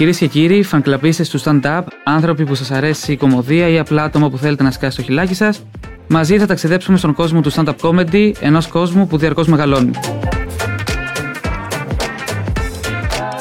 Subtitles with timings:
[0.00, 4.30] Κυρίες και κύριοι, φανκλαπίστες του stand-up, άνθρωποι που σας αρέσει η κομμωδία ή απλά άτομα
[4.30, 5.62] που θέλετε να σκάσει το χιλάκι σας,
[6.06, 9.90] μαζί θα ταξιδέψουμε στον κόσμο του stand-up comedy, ενός κόσμου που διαρκώς μεγαλώνει.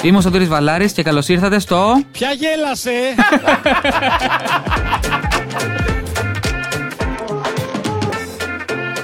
[0.01, 2.03] Είμαι ο Σωτήρης Βαλάρης και καλώς ήρθατε στο...
[2.11, 2.91] Ποια γέλασε!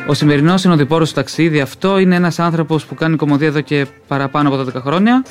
[0.08, 4.50] Ο σημερινός συνοδοιπόρος του ταξίδι αυτό είναι ένας άνθρωπος που κάνει κομμωδία εδώ και παραπάνω
[4.50, 5.24] από 12 χρόνια.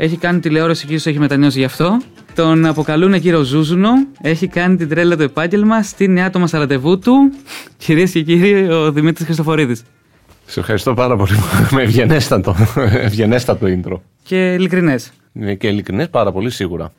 [0.00, 2.00] Έχει κάνει τηλεόραση και ίσω έχει μετανιώσει γι' αυτό.
[2.34, 3.90] Τον αποκαλούν κύριο Ζούζουνο.
[4.20, 7.32] Έχει κάνει την τρέλα του επάγγελμα στη νέα άτομα στα ραντεβού του.
[7.76, 9.82] Κυρίες και κύριοι, ο Δημήτρης Χριστοφορίδης.
[10.46, 11.32] Σε ευχαριστώ πάρα πολύ.
[11.74, 12.56] Με ευγενέστατο,
[12.92, 14.00] ευγενέστατο intro.
[14.22, 15.12] Και ειλικρινές.
[15.32, 16.92] Είναι και ειλικρινές πάρα πολύ σίγουρα.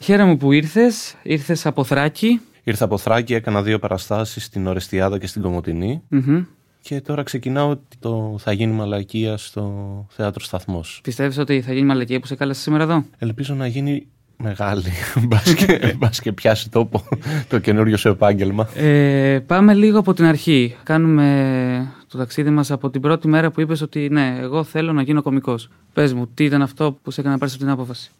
[0.00, 1.14] Χαίρομαι που ήρθες.
[1.22, 2.40] Ήρθες από Θράκη.
[2.64, 6.44] Ήρθα από Θράκη, έκανα δύο παραστάσει στην Ορεστιάδα και στην κομωτινη Μμμ.
[6.86, 11.00] Και τώρα ξεκινάω το Θα γίνει μαλακία στο θέατρο Σταθμός.
[11.02, 14.90] Πιστεύεις ότι θα γίνει μαλακία που σε κάλεσε σήμερα εδώ; Ελπίζω να γίνει μεγάλη.
[15.28, 17.02] Μπας και, μπας και πιάσει τόπο
[17.48, 18.68] το καινούριο σου επάγγελμα.
[18.74, 20.76] Ε, πάμε λίγο από την αρχή.
[20.82, 25.02] Κάνουμε το ταξίδι μας από την πρώτη μέρα που είπες ότι ναι, εγώ θέλω να
[25.02, 25.68] γίνω κωμικός.
[25.92, 28.10] Πες μου, τι ήταν αυτό που σε έκανε να πάρεις αυτή την απόφαση;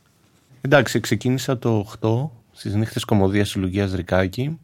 [0.60, 4.58] Εντάξει, ξεκίνησα το 8 στις νύχτες κομμωδίας Συλλογίας Ρικάκη.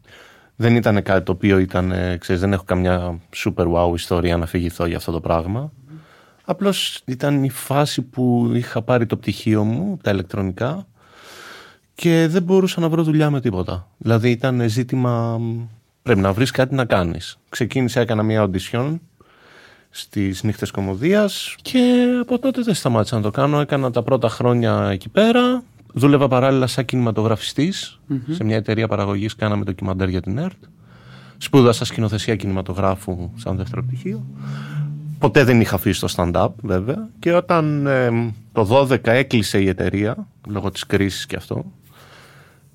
[0.61, 4.47] Δεν ήταν κάτι το οποίο ήταν, ε, ξέρεις, δεν έχω καμιά super wow ιστορία να
[4.47, 5.73] φυγηθώ για αυτό το πράγμα.
[6.45, 10.87] Απλώς ήταν η φάση που είχα πάρει το πτυχίο μου, τα ηλεκτρονικά,
[11.95, 13.89] και δεν μπορούσα να βρω δουλειά με τίποτα.
[13.99, 15.69] Δηλαδή ήταν ζήτημα, μ,
[16.03, 17.39] πρέπει να βρεις κάτι να κάνεις.
[17.49, 18.99] Ξεκίνησα, έκανα μια audition
[19.91, 23.61] στις νύχτες κομμωδίας και από τότε δεν σταμάτησα να το κάνω.
[23.61, 25.63] Έκανα τα πρώτα χρόνια εκεί πέρα.
[25.93, 28.01] Δούλευα παράλληλα σαν κινηματογραφιστής.
[28.31, 30.65] Σε μια εταιρεία παραγωγής κάναμε ντοκιμαντέρ για την ΕΡΤ.
[31.39, 34.27] Σπούδασα σκηνοθεσία κινηματογράφου σαν δεύτερο πτυχίο.
[35.19, 37.09] Ποτέ δεν είχα αφήσει το stand-up βέβαια.
[37.19, 41.65] Και όταν ε, το 12 έκλεισε η εταιρεία, λόγω της κρίσης και αυτό,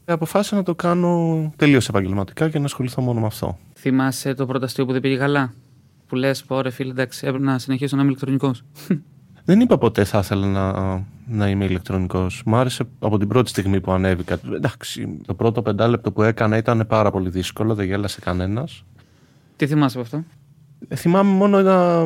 [0.06, 3.58] ε, αποφάσισα να το κάνω τελείως επαγγελματικά και να ασχοληθώ μόνο με αυτό.
[3.74, 5.54] Θυμάσαι το πρώτο αστείο που δεν πήγε καλά;
[6.08, 8.64] Που λες, πω ρε φίλε, εντάξει, έπρεπε να συνεχίσω να είμαι ηλεκτρονικός.
[9.46, 12.42] Δεν είπα ποτέ θα ήθελα να, να είμαι ηλεκτρονικός.
[12.46, 14.40] Μ' άρεσε από την πρώτη στιγμή που ανέβηκα.
[14.56, 18.84] Εντάξει, το πρώτο πεντάλεπτο που έκανα ήταν πάρα πολύ δύσκολο, δεν γέλασε κανένας.
[19.56, 20.24] τι θυμάσαι από αυτό;
[20.88, 22.06] Ε, Θυμάμαι μόνο ένα,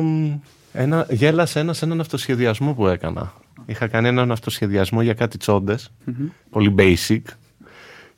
[0.72, 3.32] ένα γέλασε ένας σε έναν αυτοσχεδιασμό που έκανα.
[3.66, 5.90] Είχα κάνει έναν αυτοσχεδιασμό για κάτι τσόντες,
[6.50, 7.22] πολύ basic.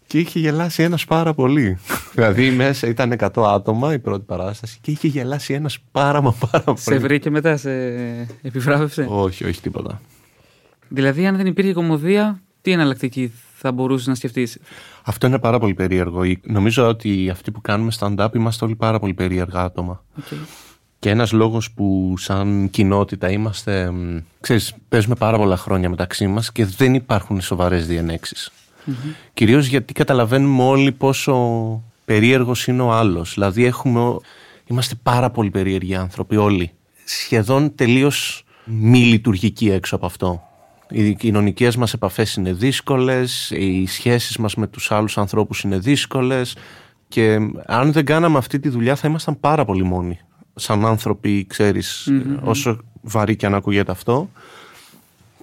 [0.06, 1.78] Και είχε γελάσει ένας πάρα πολύ.
[2.14, 6.64] δηλαδή μέσα ήταν 100 άτομα η πρώτη παράσταση και είχε γελάσει ένας πάρα μα πάρα
[6.64, 6.78] πολύ.
[6.78, 7.70] Σε βρήκε μετά, σε
[8.42, 10.00] επιβράβευσε; Όχι, όχι τίποτα.
[10.94, 14.58] Δηλαδή, αν δεν υπήρχε κομμωδία, τι εναλλακτική θα μπορούσες να σκεφτείς;
[15.04, 16.24] Αυτό είναι πάρα πολύ περίεργο.
[16.24, 20.04] Η- Νομίζω ότι αυτοί που κάνουμε stand-up είμαστε όλοι πάρα πολύ περίεργα άτομα.
[20.98, 26.52] Και ένας λόγος που σαν κοινότητα είμαστε, μ, ξέρεις, παίζουμε πάρα πολλά χρόνια μεταξύ μας
[26.52, 28.50] και δεν υπάρχουν σοβαρές διενέξεις.
[29.34, 31.34] Κυρίως γιατί καταλαβαίνουμε όλοι πόσο
[32.04, 33.32] περίεργος είναι ο άλλος.
[33.34, 34.20] Δηλαδή έχουμε, ο-
[34.66, 36.70] είμαστε πάρα πολύ περίεργοι άνθρωποι όλοι.
[37.04, 40.42] Σχεδόν τελείως μη λειτουργικοί έξω από αυτό.
[40.92, 46.56] Οι κοινωνικές μας επαφές είναι δύσκολες, οι σχέσεις μας με τους άλλους ανθρώπους είναι δύσκολες
[47.08, 50.18] και αν δεν κάναμε αυτή τη δουλειά θα ήμασταν πάρα πολύ μόνοι.
[50.54, 52.08] Σαν άνθρωποι, ξέρεις,
[52.42, 54.30] όσο βαρύ και αν ακούγεται αυτό.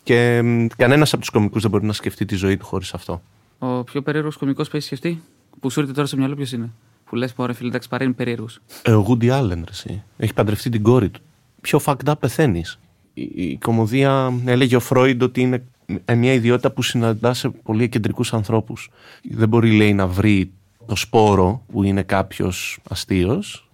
[0.04, 3.22] Και μ, κανένας από τους κομικούς δεν μπορεί να σκεφτεί τη ζωή του χωρίς αυτό.
[3.60, 5.22] Ο πιο περίεργος κωμικό που έχεις σκεφτεί,
[5.60, 6.70] που σου έρθει τώρα στο μυαλό, ποιος είναι;
[7.06, 8.60] Που λες, πω ρε φίλε, εντάξει, παρά είναι περίεργος.
[8.82, 10.04] Ε, ο Woody Allen, ρε, εσύ.
[10.18, 11.22] Έχει παντρευτεί την κόρη του.
[11.62, 12.80] Πιο fucked up πεθαίνεις.
[13.20, 15.64] Η, η κομμωδία έλεγε ο Φρόιντ ότι είναι
[16.06, 18.90] ε, μια ιδιότητα που συναντά σε πολύ κεντρικούς ανθρώπους.
[19.32, 20.52] Δεν μπορεί, λέει, να βρει
[20.86, 23.70] το σπόρο που είναι κάποιος αστείος.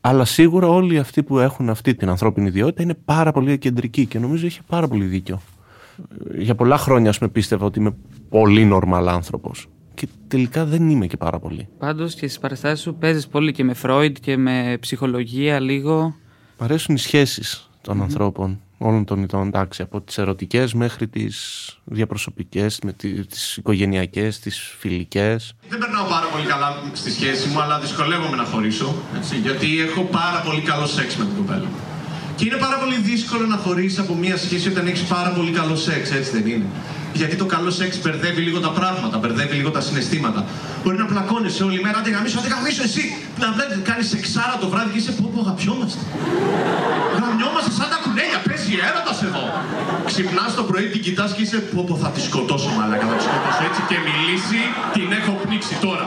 [0.00, 4.18] Αλλά σίγουρα όλοι αυτοί που έχουν αυτή την ανθρώπινη ιδιότητα είναι πάρα πολύ κεντρικοί και
[4.18, 5.40] νομίζω έχει πάρα πολύ δίκιο.
[6.38, 7.94] Για πολλά χρόνια, ας πούμε, πίστευα ότι είμαι
[8.28, 9.66] πολύ normal άνθρωπος.
[9.94, 11.68] Και τελικά δεν είμαι και πάρα πολύ.
[11.78, 16.14] Πάντως και στις παραστάσεις σου παίζεις πολύ και με Φρόιντ και με ψυχολογία λίγο.
[16.58, 21.36] Μ' αρέσουν οι σχέσεις των ανθρώπων, όλων των ειδών, εντάξει, από τις ερωτικές μέχρι τις
[21.84, 25.52] διαπροσωπικές, με τι- τις οικογενειακές, τις φιλικές.
[25.68, 28.94] Δεν περνάω πάρα πολύ καλά στη σχέση μου, αλλά δυσκολεύομαι να χωρίσω.
[29.16, 31.68] Έτσι, γιατί έχω πάρα πολύ καλό σεξ με την κοπέλα.
[32.36, 35.76] Και είναι πάρα πολύ δύσκολο να χωρίσεις από μια σχέση όταν έχεις πάρα πολύ καλό
[35.76, 36.64] σεξ, έτσι δεν είναι.
[37.20, 40.40] Γιατί το καλό σεξ μπερδεύει λίγο τα πράγματα, μπερδεύει λίγο τα συναισθήματα.
[40.82, 43.02] Μπορεί να πλακώνεσαι όλη μέρα, άντε γαμίσω, άντε γαμίσω εσύ.
[43.42, 46.00] Να βλέπεις, κάνεις σεξάρα το βράδυ και είσαι πω πω αγαπιόμαστε.
[47.20, 49.44] Γαμιόμαστε σαν τα κουνέλια, παίζει έρωτας εδώ.
[50.10, 53.22] Ξυπνάς το πρωί, την κοιτάς και είσαι πω πω θα τη σκοτώσω μαλάκα, θα τη
[53.28, 54.60] σκοτώσω έτσι και μιλήσει,
[54.92, 56.06] την έχω πνίξει τώρα.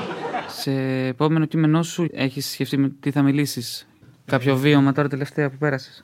[0.61, 0.71] Σε
[1.13, 3.87] επόμενο κείμενό σου έχεις σκεφτεί με τι θα μιλήσεις.
[4.25, 6.03] Κάποιο βίωμα τώρα τελευταία που πέρασες.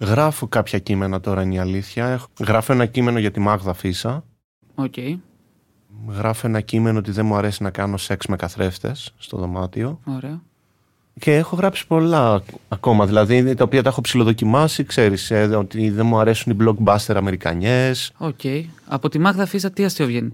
[0.00, 2.06] Γράφω κάποια κείμενα τώρα είναι η αλήθεια.
[2.06, 4.24] Έχω- Γράφω ένα κείμενο για τη Μάγδα Φίσα.
[4.80, 4.94] Οκ.
[6.08, 10.00] γράφω ένα κείμενο ότι δεν μου αρέσει να κάνω σεξ με καθρέφτες στο δωμάτιο.
[10.04, 10.40] Ωραία.
[11.20, 16.06] Και έχω γράψει πολλά ακόμα, δηλαδή τα οποία τα έχω ψιλοδοκιμάσει, ξέρεις, ε, ότι δεν
[16.06, 18.12] μου αρέσουν οι blockbuster αμερικανιές.
[18.18, 18.40] Οκ.
[18.86, 20.32] Από τη Μάγδα Φίσα τι αστείο βγαίνει;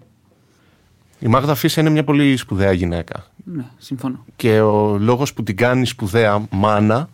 [1.19, 3.27] Η Μάγδα Φίσα είναι μια πολύ σπουδαία γυναίκα.
[3.45, 4.25] Ναι, συμφωνώ.
[4.37, 7.09] Και ο λόγος που την κάνει σπουδαία μάνα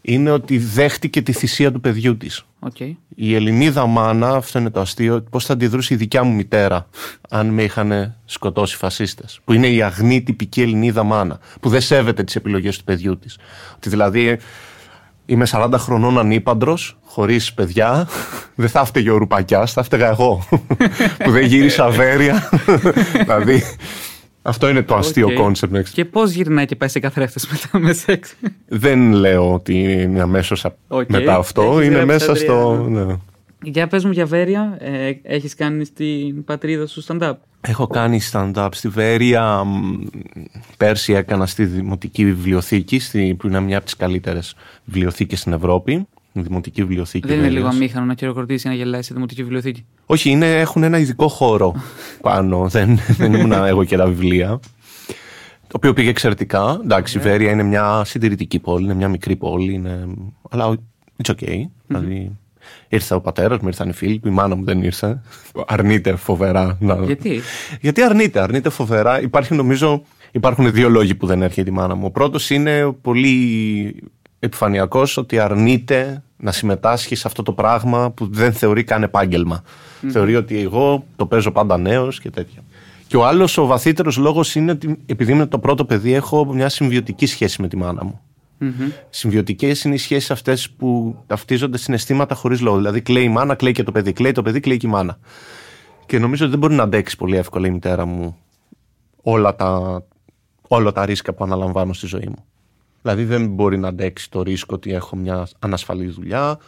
[0.00, 2.44] είναι ότι δέχτηκε τη θυσία του παιδιού της.
[2.64, 2.80] Οκ.
[3.14, 6.86] Η Ελληνίδα μάνα, αυτό είναι το αστείο, πώς θα αντιδρούσε η δικιά μου μητέρα
[7.28, 9.40] αν με είχαν σκοτώσει φασίστες.
[9.44, 13.38] Που είναι η αγνή τυπική Ελληνίδα μάνα, που δεν σέβεται τις επιλογές του παιδιού της.
[13.76, 14.38] Ότι δηλαδή
[15.26, 18.08] είμαι 40 χρονών ανύπαντρος, χωρίς παιδιά,
[18.54, 20.46] δεν θα φταίγε ο Ρουπακιάς, θα φταίγα εγώ.
[21.24, 22.48] που δεν γύρισα Βέροια.
[23.26, 23.62] δηλαδή
[24.42, 25.34] αυτό είναι το αστείο OK.
[25.34, 25.76] concept.
[25.92, 28.34] Και πώς γυρνάει και πάει σε καθρέφτες μετά με σεξ;
[28.68, 31.10] Δεν λέω ότι είναι αμέσως Οκ.
[31.10, 31.62] μετά αυτό.
[31.62, 32.44] Έχεις είναι γράψει μέσα Αντρέα.
[32.46, 32.86] στο.
[32.90, 33.16] Ναι.
[33.64, 38.68] Για πες μου για Βέροια, ε, έχεις κάνει στην πατρίδα σου stand-up; Έχω κάνει stand-up
[38.72, 39.64] στη Βέροια.
[39.64, 40.00] μ,
[40.76, 44.54] Πέρσι έκανα στη Δημοτική Βιβλιοθήκη, στη, που είναι μια από τις καλύτερες
[44.84, 46.06] βιβλιοθήκες στην Ευρώπη.
[46.32, 47.62] Η Δημοτική Βιβλιοθήκη Δεν είναι Βέροιας.
[47.64, 51.28] λίγο αμήχανο να χειροκροτήσεις ή να γελάσεις στη δημοτική βιβλιοθήκη; Όχι, είναι, έχουν ένα ειδικό
[51.28, 51.74] χώρο
[52.20, 52.66] πάνω.
[52.74, 54.60] δεν, δεν ήμουν εγώ και τα βιβλία.
[55.66, 56.80] Το οποίο πήγε εξαιρετικά.
[56.82, 59.72] Εντάξει, η Βέρεια είναι μια συντηρητική πόλη, είναι μια μικρή πόλη.
[59.72, 60.06] Είναι...
[60.50, 60.76] Αλλά
[61.22, 61.58] it's okay.
[61.86, 62.36] Δηλαδή,
[62.88, 65.22] ήρθε ο πατέρας μου, ήρθαν οι φίλοι μου, η μάνα μου δεν ήρθε.
[65.66, 66.94] Αρνείται φοβερά να.
[66.94, 67.40] Γιατί;
[67.80, 69.20] Γιατί αρνείται, αρνείται φοβερά.
[69.20, 72.04] Υπάρχει νομίζω, υπάρχουν δύο λόγοι που δεν έρχεται η μάνα μου.
[72.06, 73.94] Ο πρώτος είναι πολύ
[74.44, 79.62] επιφανειακός ότι αρνείται να συμμετάσχει σε αυτό το πράγμα που δεν θεωρεί καν επάγγελμα.
[80.10, 82.62] Θεωρεί ότι εγώ το παίζω πάντα νέος και τέτοια.
[83.06, 86.68] Και ο άλλος, ο βαθύτερος λόγος είναι ότι επειδή είμαι το πρώτο παιδί, έχω μια
[86.68, 88.20] συμβιωτική σχέση με τη μάνα μου.
[88.58, 88.90] Μμμ.
[89.10, 92.76] Συμβιωτικές είναι οι σχέσεις αυτές που ταυτίζονται συναισθήματα χωρίς λόγο.
[92.76, 94.12] Δηλαδή, κλαίει η μάνα, κλαίει και το παιδί.
[94.12, 95.18] Κλαίει το παιδί, κλαίει και η μάνα.
[96.06, 98.36] Και νομίζω ότι δεν μπορεί να αντέξει πολύ εύκολα η μητέρα μου
[99.22, 100.02] όλα τα,
[100.68, 102.44] όλα τα ρίσκα που αναλαμβάνω στη ζωή μου.
[103.02, 106.58] Δηλαδή, δεν μπορεί να αντέξει το ρίσκο ότι έχω μια ανασφαλή δουλειά.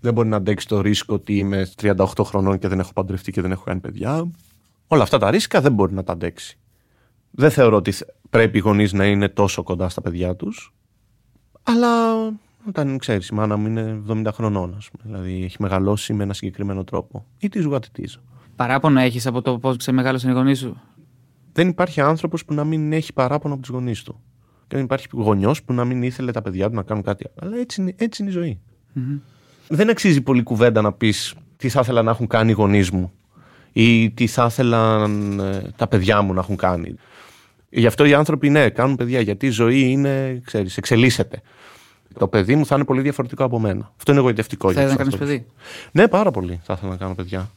[0.00, 3.40] Δεν μπορεί να αντέξει το ρίσκο ότι είμαι 38 χρονών και δεν έχω παντρευτεί και
[3.40, 4.30] δεν έχω κάνει παιδιά.
[4.86, 6.58] Όλα αυτά τα ρίσκα δεν μπορεί να τα αντέξει.
[7.30, 10.74] Δεν θεωρώ ότι θε- πρέπει οι γονείς να είναι τόσο κοντά στα παιδιά τους.
[11.62, 12.14] Αλλά
[12.68, 15.14] όταν ξέρεις, η μάνα μου είναι 70 χρονών, ας πούμε.
[15.14, 17.26] Δηλαδή έχει μεγαλώσει με ένα συγκεκριμένο τρόπο.
[17.38, 18.20] Ή τη what it is.
[18.56, 20.80] Παράπονο έχεις από το πώς ξεμεγάλωσαν οι γονείς σου;
[21.52, 24.20] Δεν υπάρχει άνθρωπος που να μην έχει παράπονο από τους γονείς του.
[24.72, 27.24] Και δεν υπάρχει γονιός που να μην ήθελε τα παιδιά του να κάνουν κάτι.
[27.28, 27.50] άλλο.
[27.50, 28.60] Αλλά έτσι είναι, έτσι είναι η ζωή.
[29.68, 33.12] Δεν αξίζει πολύ κουβέντα να πεις τι θα ήθελα να έχουν κάνει οι γονείς μου
[33.72, 36.94] ή τι θα ήθελαν ε, τα παιδιά μου να έχουν κάνει.
[37.68, 41.42] Γι' αυτό οι άνθρωποι ναι, κάνουν παιδιά, γιατί η ζωή είναι, ξέρεις, εξελίσσεται.
[42.18, 43.92] Το παιδί μου θα είναι πολύ διαφορετικό από μένα.
[43.96, 44.72] Αυτό είναι εγωιτευτικό.
[44.72, 45.52] Θα για ήθελα να τους κάνεις ανθρώπους.
[45.52, 47.50] παιδί; Ναι, πάρα πολύ θα ήθελα να κάνω παιδιά.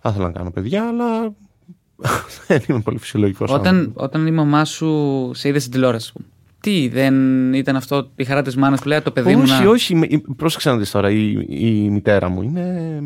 [0.00, 1.34] Θα ήθελα να κάνω παιδιά, αλλά
[2.46, 3.50] δεν είμαι πολύ φυσιολογικός.
[3.50, 6.28] Όταν, όταν η μαμά σου σε είδε στην τηλεόραση, ας πούμε,
[6.68, 7.14] τι, δεν
[7.54, 9.68] ήταν αυτό η χαρά της μάνας που λέει «Α, το παιδί μου όχι, να...
[9.70, 9.94] όχι.
[9.94, 11.10] με- η- Πρόσεξε να δεις τώρα.
[11.10, 13.00] Η, η μητέρα μου είναι,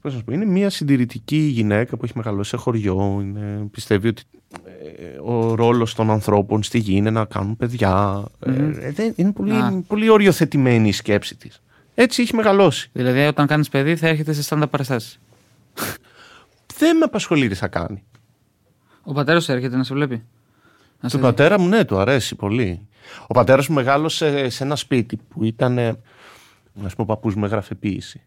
[0.00, 3.18] πώς να σου πω, είναι μια συντηρητική γυναίκα που έχει μεγαλώσει σε χωριό.
[3.22, 4.22] Είναι, πιστεύει ότι
[4.64, 8.24] ε, ο ρόλος των ανθρώπων στη γη είναι να κάνουν παιδιά.
[8.46, 9.82] Ε, ε, δεν- είναι πολύ, Α.
[9.86, 11.62] πολύ οριοθετημένη η σκέψη της.
[11.94, 12.88] Έτσι έχει μεγαλώσει.
[12.92, 15.18] Δηλαδή όταν κάνεις παιδί θα έρχεται σε stand-up παραστάσεις.
[16.78, 18.02] Δεν με απασχολεί τι θα κάνει.
[19.02, 20.22] Ο πατέρας σου έρχεται να σε βλέπει.
[21.00, 21.28] Να σε Του δει.
[21.28, 22.88] πατέρα μου, ναι, του αρέσει πολύ.
[23.26, 25.78] Ο πατέρας μου μεγάλωσε σε ένα σπίτι που ήταν.
[25.78, 25.94] Α
[26.74, 28.22] πούμε, ο παππούς μου έγραφε ποίηση.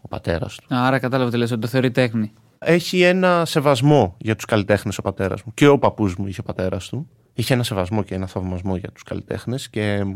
[0.00, 0.74] Ο πατέρας του.
[0.74, 2.32] Α, Άρα κατάλαβα τι λες, ότι το θεωρεί τέχνη.
[2.58, 5.52] Έχει ένα σεβασμό για τους καλλιτέχνες ο πατέρας μου.
[5.54, 7.08] Και ο παππούς μου είχε ο πατέρας του.
[7.34, 9.70] Είχε ένα σεβασμό και ένα θαυμασμό για τους καλλιτέχνες.
[9.70, 10.14] Και μ,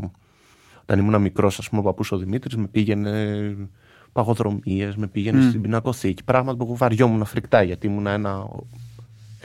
[0.81, 3.57] όταν ήμουν μικρός, ας πούμε, ο παππούς ο Δημήτρης με πήγαινε
[4.13, 6.25] παγοδρομίες, με πήγαινε στην πινακοθήκη.
[6.25, 8.49] Πράγματα που εγώ βαριόμουν φρικτά γιατί ήμουν ένα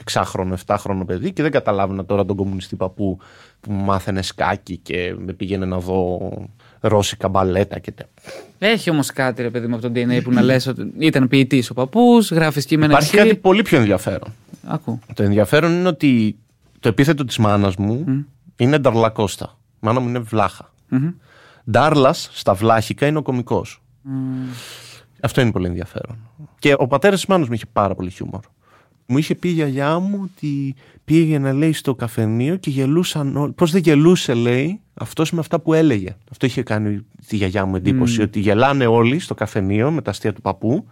[0.04, 3.18] εξάχρονο, εφτάχρονο παιδί και δεν καταλάβαινα τώρα τον κομμουνιστή παππού
[3.60, 6.30] που μου μάθαινε σκάκι και με πήγαινε να δω
[6.80, 8.12] ρώσικα μπαλέτα και τέτοια.
[8.58, 11.70] Έχει όμως κάτι, ρε παιδί μου, από το DNA που να λες ότι ήταν ποιητής
[11.70, 13.26] ο παππούς, γράφεις κείμενα Υπάρχει εσύ.
[13.26, 14.32] κάτι πολύ πιο ενδιαφέρον.
[14.66, 14.98] Ακού.
[15.14, 16.36] Το ενδιαφέρον είναι ότι
[16.80, 18.04] το επίθετο της μάνας μου
[18.56, 19.58] είναι Νταρλακώστα.
[19.74, 20.72] Η μάνα μου είναι βλάχα.
[20.88, 21.10] Μμμ.
[21.70, 23.82] Ντάρλας στα βλάχικα είναι ο κωμικός.
[25.20, 26.16] Αυτό είναι πολύ ενδιαφέρον.
[26.58, 28.40] Και ο πατέρας της μάνας μου είχε πάρα πολύ χιούμορ.
[29.06, 33.52] Μου είχε πει η γιαγιά μου ότι πήγαινε λέει στο καφενείο και γελούσαν όλοι.
[33.52, 36.16] Πώς δεν γελούσε λέει αυτός με αυτά που έλεγε.
[36.30, 40.32] Αυτό είχε κάνει τη γιαγιά μου εντύπωση ότι γελάνε όλοι στο καφενείο με τα αστεία
[40.32, 40.86] του παππού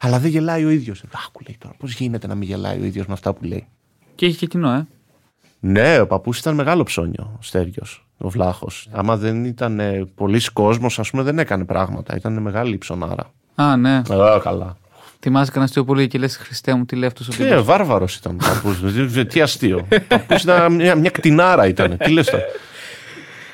[0.00, 1.02] αλλά δεν γελάει ο ίδιος.
[1.26, 3.66] Άκου λέει τώρα πώς γίνεται να μην γελάει ο ίδιος με αυτά που λέει.
[4.14, 4.86] Και έχει και κοινό, ε.
[5.60, 7.82] Ναι, ο παππούς ήταν μεγάλο ψώνιο, ο Στέργιο,
[8.18, 8.88] ο Βλάχος.
[8.92, 9.80] Άμα δεν ήταν
[10.14, 12.16] πολλοί κόσμος, ας πούμε, δεν έκανε πράγματα.
[12.16, 13.32] Ήταν μεγάλη η ψωνάρα.
[13.54, 13.96] Α, ναι.
[13.96, 14.76] Α, καλά.
[15.26, 17.46] Θυμάσαι κανένα αστείο πολύ και λες Χριστέ μου, τι λέει αυτός ο τύπος.
[17.46, 18.40] Ε, βάρβαρος ήταν.
[19.28, 19.86] τι αστείο.
[20.08, 21.96] Παππούς ήταν μια, μια κτηνάρα ήταν.
[21.96, 22.42] τι λες τώρα.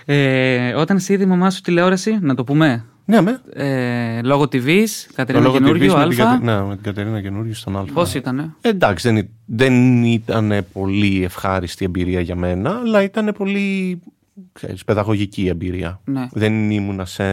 [0.05, 2.85] Ε, όταν σε είδε η μαμάς σου τηλεόραση, να το πούμε.
[3.05, 3.41] Ναι, με.
[3.53, 6.39] Ε, λόγω TV, Κατερίνα Καινούριο, Α.
[6.43, 7.85] ναι, με την Κατερίνα Καινούριο στον Α.
[7.93, 8.57] Πώς ήταν.
[8.61, 14.01] Ε, εντάξει, δεν, δεν ήταν πολύ ευχάριστη εμπειρία για μένα, αλλά ήταν πολύ
[14.53, 16.01] ξέρεις, παιδαγωγική εμπειρία.
[16.05, 16.29] Ναι.
[16.33, 17.25] Δεν ήμουνα σε,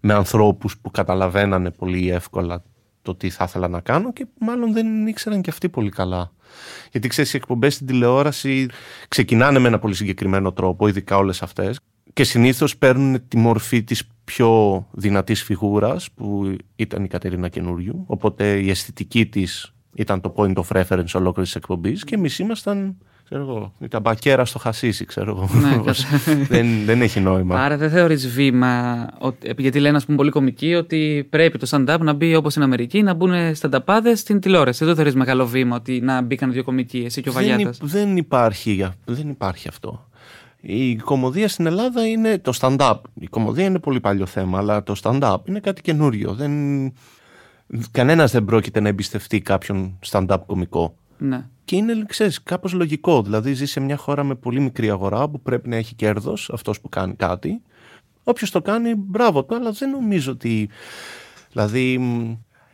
[0.00, 2.62] με ανθρώπους που καταλαβαίνανε πολύ εύκολα
[3.08, 6.32] το τι θα ήθελα να κάνω και μάλλον δεν ήξεραν και αυτοί πολύ καλά.
[6.90, 8.66] Γιατί ξέρεις, οι εκπομπές στην τηλεόραση
[9.08, 11.80] ξεκινάνε με ένα πολύ συγκεκριμένο τρόπο, ειδικά όλες αυτές.
[12.12, 18.04] Και συνήθως παίρνουν τη μορφή της πιο δυνατής φιγούρας, που ήταν η Κατερίνα Καινούριου.
[18.06, 22.98] Οπότε η αισθητική της ήταν το point of reference ολόκληρης εκπομπής και εμείς ήμασταν
[23.30, 25.60] ξέρω εγώ, ήταν μπακέρα στο χασίσι, ξέρω εγώ.
[25.60, 25.92] Ναι,
[26.56, 27.64] δεν, δεν έχει νόημα.
[27.64, 29.06] Άρα δεν θεωρείς βήμα,
[29.56, 33.02] γιατί λένε, ας πούμε, πολύ κομικοί, ότι πρέπει το stand-up να μπει όπως στην Αμερική,
[33.02, 34.78] να μπουν stand-upάδε στην τηλεόραση.
[34.78, 37.88] Δεν το θεωρείς μεγάλο βήμα ότι να μπήκαν δύο κομικοί, εσύ και ο Βαγιάτας; Δεν,
[37.88, 40.08] δεν, υπάρχει, δεν υπάρχει αυτό.
[40.60, 42.96] Η κομμωδία στην Ελλάδα είναι το stand-up.
[43.14, 46.32] Η κομμωδία είναι πολύ παλιό θέμα, αλλά το stand-up είναι κάτι καινούριο.
[46.32, 46.52] Δεν...
[47.90, 50.94] Κανένας δεν πρόκειται να εμπιστευτεί κάποιον stand-up κομικό.
[51.18, 51.44] Ναι.
[51.64, 53.22] Και είναι, ξέρεις, κάπως λογικό.
[53.22, 56.80] Δηλαδή ζεις σε μια χώρα με πολύ μικρή αγορά που πρέπει να έχει κέρδος αυτός
[56.80, 57.62] που κάνει κάτι.
[58.22, 60.68] Όποιος το κάνει, μπράβο του, αλλά δεν νομίζω ότι...
[61.52, 62.00] Δηλαδή,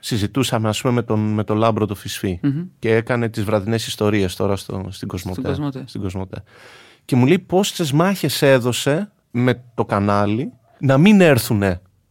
[0.01, 2.41] συζητούσαμε ας πούμε με τον, με τον Λάμπρο το Φισφή
[2.79, 5.57] και έκανε τις βραδινές ιστορίες τώρα στο, στην Cosmote.
[5.85, 6.43] Στην Cosmote.
[7.05, 11.63] Και μου λέει πόσες μάχες έδωσε με το κανάλι να μην έρθουν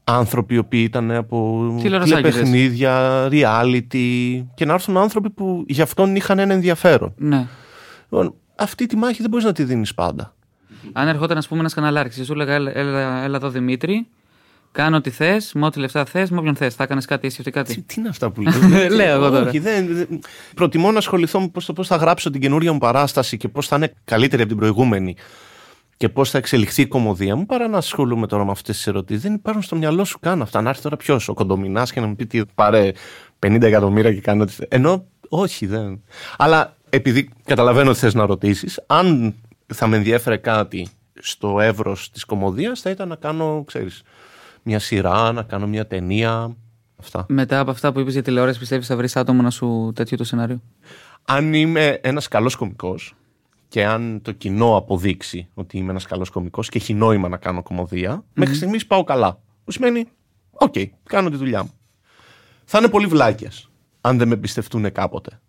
[0.03, 6.39] άνθρωποι οι οποίοι ήταν από τηλεπαιχνίδια, reality και να έρθουν άνθρωποι που γι' αυτόν είχαν
[6.39, 7.13] ένα ενδιαφέρον.
[7.17, 7.47] Ναι.
[8.09, 10.35] Λοιπόν, αυτή τη μάχη δεν μπορείς να τη δίνεις πάντα.
[10.91, 12.71] Αν ερχόταν, ας πούμε, ένας καναλάρχης, σου έλεγα, έλα,
[13.23, 14.07] έλα εδώ Δημήτρι,
[14.71, 16.75] κάνω ό,τι θες, με ό,τι λεφτά θες, με όποιον θες.
[16.75, 17.73] Θα έκανες κάτι, εσύ κάτι.
[17.73, 18.89] Τι, τι είναι αυτά που λέω.
[18.95, 19.47] λέω εγώ τώρα.
[19.47, 20.07] Όχι, δεν,
[20.55, 23.93] προτιμώ να ασχοληθώ με πώς θα γράψω την καινούργια μου παράσταση και πώς θα είναι
[24.05, 25.15] καλύτερη από την προηγούμενη
[25.97, 29.21] και πώς θα εξελιχθεί η κομμωδία μου, παρά να ασχολούμαι τώρα με αυτές τις ερωτήσεις.
[29.21, 30.61] Δεν υπάρχουν στο μυαλό σου καν αυτά.
[30.61, 32.91] Να έρθει τώρα ποιος, ο κοντομινάς και να μου πει τι πάρε
[33.39, 34.67] 50 εκατομμύρια και κάνει ό,τι θέλει.
[34.71, 36.01] Ενώ όχι, δεν.
[36.37, 39.35] Αλλά επειδή καταλαβαίνω ότι θες να ρωτήσεις, αν
[39.73, 40.87] θα με ενδιέφερε κάτι
[41.19, 44.03] στο εύρος της κωμωδίας, θα ήταν να κάνω, ξέρεις,
[44.63, 46.55] μια σειρά, να κάνω μια ταινία.
[46.99, 47.25] Αυτά.
[47.29, 50.23] Μετά από αυτά που είπες για τηλεόραση, πιστεύεις θα βρεις άτομο να σου τέτοιο το
[50.23, 50.61] σενάριο;
[51.25, 53.15] Αν είμαι ένας καλός κωμικός,
[53.73, 57.63] και αν το κοινό αποδείξει ότι είμαι ένας καλός κωμικός και έχει νόημα να κάνω
[57.63, 58.25] κωμωδία, mm-hmm.
[58.33, 59.41] μέχρι στιγμής πάω καλά.
[59.63, 60.05] Που σημαίνει,
[60.51, 61.71] OK, okay, κάνω τη δουλειά μου.
[62.65, 63.49] Θα είναι πολύ βλάκες
[64.01, 65.39] αν δεν με εμπιστευτούν κάποτε.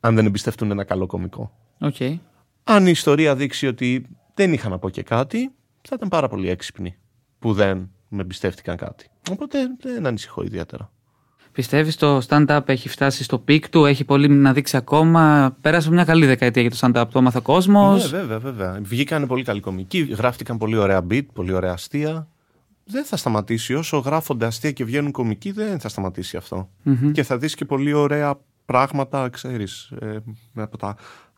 [0.00, 1.52] Αν δεν εμπιστευτούν ένα καλό κωμικό.
[1.80, 2.18] Okay.
[2.64, 6.48] Αν η ιστορία δείξει ότι δεν είχα να πω και κάτι, θα ήταν πάρα πολύ
[6.48, 6.96] έξυπνοι
[7.38, 9.06] που δεν με εμπιστεύτηκαν κάτι.
[9.30, 10.92] Οπότε δεν ανησυχώ ιδιαίτερα.
[11.54, 16.04] Πιστεύεις το stand-up έχει φτάσει στο peak του, έχει πολύ να δείξει ακόμα; Πέρασε μια
[16.04, 18.12] καλή δεκαετία για το stand-up, το έμαθε ο κόσμος.
[18.12, 18.78] Ναι, βέβαια, βέβαια.
[18.82, 22.28] Βγήκαν πολύ καλοί κωμικοί, γράφτηκαν πολύ ωραία bit, πολύ ωραία αστεία.
[22.84, 23.74] Δεν θα σταματήσει.
[23.74, 26.38] Όσο γράφονται αστεία και βγαίνουν κομικοί, δεν θα σταματήσει
[27.12, 30.16] Και θα δεις και πολύ ωραία πράγματα, ξέρεις, ε,
[30.54, 30.96] από, τα,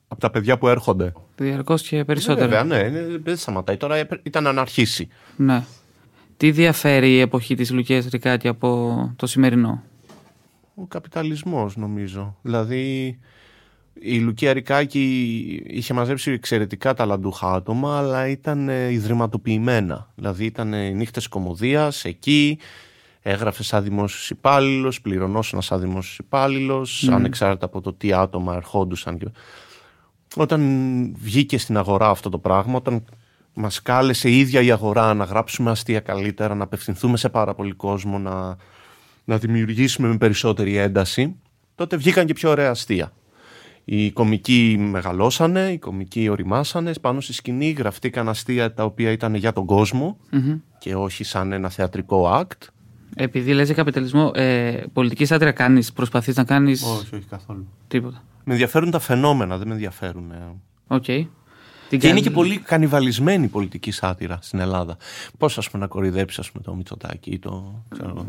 [0.09, 1.13] από τα παιδιά που έρχονται.
[1.37, 2.49] Διαρκώς και περισσότερο.
[2.49, 2.91] βέβαια, ναι,
[3.23, 3.77] δεν σταματάει.
[3.77, 5.09] Τώρα ήταν να αρχίσει.
[5.37, 5.65] Ναι.
[6.37, 9.83] Τι διαφέρει η εποχή της Λουκίας Ρικάτη από το σημερινό;
[10.79, 12.37] Ο καπιταλισμός νομίζω.
[12.43, 13.19] Δηλαδή
[14.01, 20.13] η Λουκία Ρικάκη είχε μαζέψει εξαιρετικά ταλαντούχα άτομα αλλά ήταν ε, ιδρυματοποιημένα.
[20.15, 22.59] Δηλαδή ήταν νύχτες κομμωδίας εκεί,
[23.23, 27.13] έγραφε σαν δημόσιος υπάλληλος, πληρωνόσουν σαν δημόσιος υπάλληλος, mm.
[27.13, 29.33] ανεξάρτητα από το τι άτομα ερχόντουσαν.
[30.37, 30.61] Όταν
[31.19, 33.05] βγήκε στην αγορά αυτό το πράγμα, όταν
[33.55, 37.73] μας κάλεσε η ίδια η αγορά να γράψουμε αστεία καλύτερα, να απευθυνθούμε σε πάρα πολύ
[37.73, 38.57] κόσμο, να
[39.27, 41.37] να δημιουργήσουμε με περισσότερη ένταση,
[41.75, 43.13] τότε βγήκαν και πιο ωραία αστεία.
[43.85, 49.53] Οι κομικοί μεγαλώσανε, οι κομικοί οριμάσανε, πάνω στη σκηνή γραφτήκαν αστεία τα οποία ήταν για
[49.53, 50.17] τον κοσμο
[50.79, 52.69] και όχι σαν ένα θεατρικό act.
[53.17, 56.83] Επειδή λες για καπιταλισμό, ε, πολιτική σάτιρα κάνεις, προσπαθείς να κάνεις...
[56.83, 57.69] Όχι, όχι καθόλου.
[57.89, 58.25] Τίποτα.
[58.45, 60.31] Με ενδιαφέρουν τα φαινόμενα, δεν με ενδιαφέρουν.
[60.31, 60.55] Ε.
[60.87, 61.05] OK.
[61.07, 61.27] Okay.
[61.89, 64.97] Και είναι και πολύ κανιβαλισμένη η πολιτική σάτιρα στην Ελλάδα.
[65.39, 68.27] Πώς, ας πούμε, να κοροϊδέψει πούμε, το Μητσοτάκι ή το, ξέρω,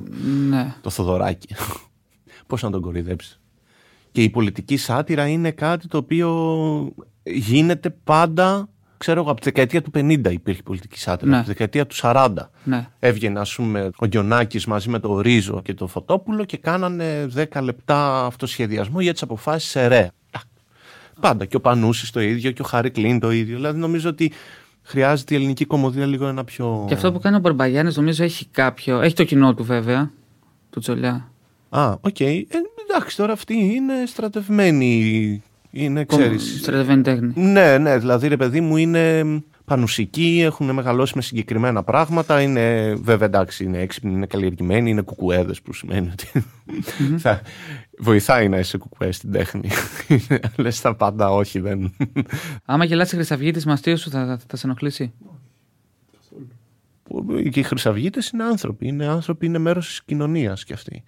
[0.50, 0.76] ναι.
[0.82, 1.56] το Θοδωράκι.
[2.48, 3.39] Πώς να τον κοροϊδέψει.
[4.12, 8.70] Και η πολιτική σάτιρα είναι κάτι το οποίο γίνεται πάντα.
[8.98, 11.29] Ξέρω εγώ, από τη δεκαετία του 50 υπήρχε πολιτική σάτιρα.
[11.30, 11.38] Ναι.
[11.38, 12.34] Από τη δεκαετία του 40.
[12.64, 12.88] Ναι.
[13.00, 17.62] Έβγαινε, ας πούμε, ο Γκιωνάκης μαζί με το Ρίζο και το Φωτόπουλο και κάνανε 10
[17.62, 20.12] λεπτά αυτοσχεδιασμό για τις αποφάσεις της ΕΡΕ.
[21.19, 21.45] Πάντα.
[21.45, 23.55] Και ο Πανούσης το ίδιο και ο Χάρρυ Κλυνν το ίδιο.
[23.55, 24.31] Δηλαδή νομίζω ότι
[24.83, 26.86] χρειάζεται η ελληνική κωμωδία λίγο ένα πιο.
[26.88, 29.01] Και αυτό που κάνει ο Μπαρμπαγιάννης νομίζω έχει κάποιο.
[29.01, 30.12] Έχει το κοινό του βέβαια.
[30.69, 31.31] Του Τζολιά.
[31.69, 32.15] Α, OK.
[32.19, 32.43] Okay.
[32.47, 32.57] Ε,
[32.89, 35.41] εντάξει, τώρα αυτή είναι στρατευμένη.
[35.71, 36.57] Είναι, ξέρεις.
[36.59, 37.31] Στρατευμένη τέχνη.
[37.36, 39.24] Ναι, ναι, δηλαδή ρε παιδί μου είναι
[39.67, 42.41] πανουσικοί, έχουν μεγαλώσει με συγκεκριμένα πράγματα.
[42.41, 46.45] Είναι, βέβαια εντάξει, είναι έξυπνοι, είναι καλλιεργημένοι, είναι κουκουέδες που σημαίνει ότι
[47.24, 47.41] θα,
[47.97, 49.69] βοηθάει να είσαι κουκουέ στην τέχνη.
[50.57, 51.95] Λες τα πάντα, όχι, δεν.
[52.65, 55.13] Άμα γελάσει Χρυσαυγίτη μαστείο σου, θα, θα, θα σε ενοχλήσει;
[57.50, 58.88] Και οι Χρυσαυγίτε είναι άνθρωποι.
[58.88, 61.03] Είναι άνθρωποι, είναι μέρος της κοινωνίας κι αυτοί.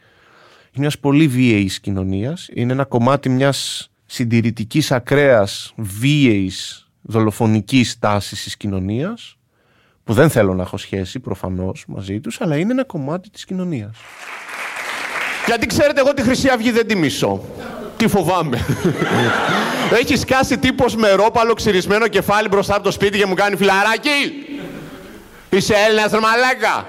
[0.72, 2.50] Είναι μια πολύ βίαιης κοινωνίας.
[2.54, 9.34] Είναι ένα κομμάτι μιας συντηρητικής ακραίας βίαιης δολοφονικής τάσης της κοινωνίας.
[10.04, 13.98] Που δεν θέλω να έχω σχέση προφανώς μαζί τους, αλλά είναι ένα κομμάτι της κοινωνίας.
[15.46, 17.44] Γιατί ξέρετε, εγώ τη Χρυσή Αυγή δεν τη μισώ.
[17.98, 18.66] Τι φοβάμαι.
[20.02, 24.46] Έχει σκάσει τύπος με ρόπαλο ξυρισμένο κεφάλι μπροστά από το σπίτι και μου κάνει φιλαράκι.
[25.50, 26.88] Είσαι Έλληνας ρε μαλάκα.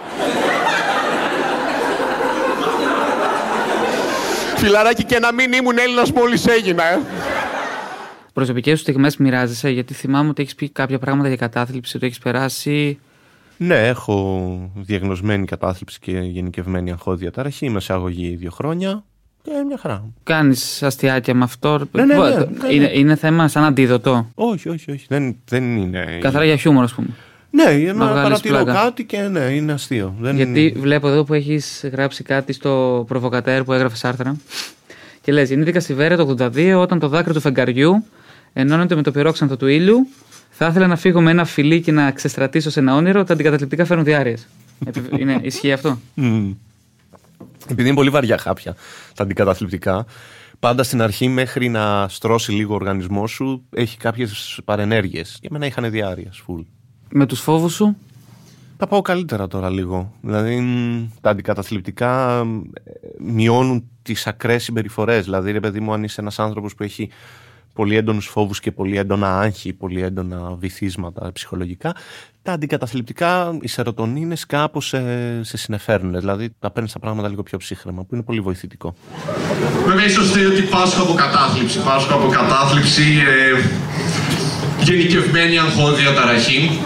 [4.57, 7.01] Φιλαράκι και να μην ήμουν Έλληνας μόλις έγινα, ε.
[8.41, 12.19] Προσωπικές σου στιγμές μοιράζεσαι, γιατί θυμάμαι ότι έχεις πει κάποια πράγματα για κατάθλιψη, ότι έχεις
[12.19, 12.99] περάσει.
[13.57, 17.67] Ναι, έχω διαγνωσμένη κατάθλιψη και γενικευμένη αγχώδια ταραχή.
[17.67, 19.05] Είμαι σε αγωγή δύο χρόνια
[19.43, 20.05] και μια χαρά.
[20.23, 21.79] Κάνεις αστιάκια με αυτό.
[21.93, 22.73] Ναι, ναι, ναι, ναι, ναι.
[22.73, 25.07] Είναι, είναι θέμα σαν αντίδοτο; Όχι, όχι, όχι.
[25.09, 26.19] Δεν, δεν είναι.
[26.21, 27.09] Καθαρά για χιούμορ, ας πούμε.
[27.51, 28.83] Ναι, για να βγάλεις παρατηρώ πλάκα.
[28.83, 30.15] κάτι και ναι, είναι αστείο.
[30.21, 30.37] Δεν...
[30.37, 34.37] Γιατί βλέπω εδώ που έχεις γράψει κάτι στο προβοκατέρ που έγραφες άρθρα.
[35.23, 38.05] Και λες: Γεννήθηκα στη Βέρεια το 82 όταν το δάκρυ του φεγγαριού
[38.53, 40.07] ενώνεται με το πυρόξενο του ήλιου.
[40.51, 43.25] Θα ήθελα να φύγω με ένα φιλί και να ξεστρατήσω σε ένα όνειρο.
[43.25, 44.37] Τα αντικαταθλιπτικά φέρνουν διάρειε.
[45.19, 46.53] είναι, ισχύει αυτό; Μμμ.
[47.69, 48.77] Επειδή είναι πολύ βαριά χάπια
[49.15, 50.07] τα αντικαταθλιπτικά,
[50.61, 55.39] πάντα στην αρχή μέχρι να στρώσει λίγο ο οργανισμός σου έχει κάποιες παρενέργειες.
[55.41, 56.65] Για μένα είχαν διάρκεια, full.
[57.11, 57.97] Με τους φόβους σου,
[58.77, 60.13] Τα πάω καλύτερα τώρα λίγο.
[60.21, 65.25] Δηλαδή μ, τα αντικαταθλιπτικά μ, ε, μειώνουν τις ακραίες συμπεριφορές.
[65.25, 67.11] Δηλαδή, ρε παιδί μου, αν είσαι ένας άνθρωπος που έχει
[67.73, 71.95] πολύ έντονους φόβους και πολύ έντονα άγχη, πολύ έντονα βυθίσματα ψυχολογικά,
[72.43, 75.03] τα αντικαταθλιπτικά, οι σερωτονίνε κάπως σε,
[75.45, 76.19] σε συνεφέρουν.
[76.19, 78.95] Δηλαδή, τα παίρνεις τα πράγματα λίγο πιο ψύχρεμα, που είναι πολύ βοηθητικό.
[79.87, 81.79] Βέβαια, ίσως θέλει ότι πάσχω από κατάθλιψη.
[81.79, 83.63] Πάσχω από κατάθλιψη, ε,
[84.83, 86.81] γενικευμένη αγχώδια ταραχή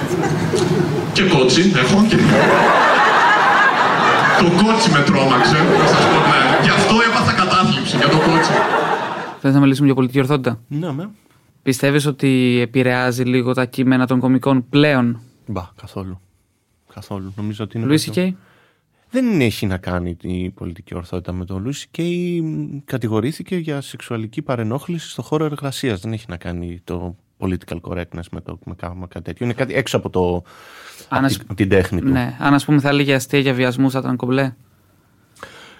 [1.12, 2.07] και κότσι έχω.
[2.09, 2.16] Και...
[4.40, 6.40] το κότσι με τρόμαξε, να σας πω ναι.
[6.62, 8.53] Γι' αυτό έπαθα κατάθλιψη, για το κότσι.
[9.49, 11.11] Θες να μιλήσουμε για πολιτική ορθότητα; Ναι, με.
[11.63, 16.21] Πιστεύεις ότι επηρεάζει λίγο τα κείμενα των κομικών πλέον; Μπα, καθόλου.
[16.95, 17.33] Καθόλου.
[17.37, 17.87] Νομίζω ότι είναι.
[17.87, 18.37] Λουί κάτι το- Σικέι.
[19.11, 22.03] Δεν έχει να κάνει η πολιτική ορθότητα με τον Λούση και
[22.85, 26.01] κατηγορήθηκε για σεξουαλική παρενόχληση στο χώρο εργασίας.
[26.01, 29.45] Δεν έχει να κάνει το political correctness με, το, με, κα- με κάτι τέτοιο.
[29.45, 30.43] Είναι κάτι έξω από, το,
[31.09, 32.09] Αν από ας- την, την τέχνη του.
[32.09, 34.53] Ναι, αν ας πούμε θα έλεγε αστεία για βιασμούς, θα ήταν κομπλέ.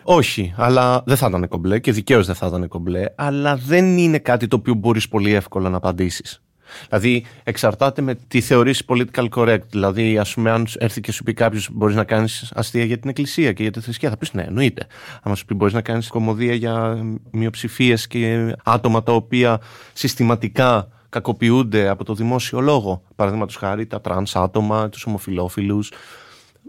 [0.04, 4.18] Όχι, αλλά δεν θα ήταν κομπλέ και δικαίως δεν θα ήταν κομπλέ, αλλά δεν είναι
[4.18, 6.42] κάτι το οποίο μπορείς πολύ εύκολα να απαντήσεις.
[6.88, 9.66] Δηλαδή, εξαρτάται με τι θεωρείς political correct.
[9.70, 13.10] Δηλαδή, ας πούμε, αν έρθει και σου πει κάποιος μπορείς να κάνεις αστεία για την
[13.10, 14.86] Εκκλησία και για τη θρησκεία, θα πεις ναι, εννοείται.
[15.22, 19.60] Αν σου πει μπορείς να κάνεις κωμωδία για μειοψηφίες και άτομα τα οποία
[19.92, 23.02] συστηματικά κακοποιούνται από το δημόσιο λόγο.
[23.16, 25.80] Παραδείγματος χάρη τα τρανς άτομα, τους ομοφυλόφιλους.